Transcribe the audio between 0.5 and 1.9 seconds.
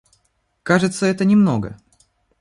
Кажется, это не много.